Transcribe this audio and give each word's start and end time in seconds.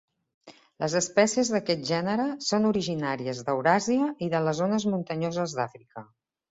Les 0.83 0.95
espècies 0.99 1.51
d'aquest 1.55 1.85
gènere 1.91 2.27
són 2.47 2.67
originàries 2.73 3.45
d'Euràsia 3.51 4.11
i 4.29 4.35
de 4.37 4.45
les 4.49 4.65
zones 4.65 4.93
muntanyoses 4.97 5.57
d'Àfrica. 5.63 6.11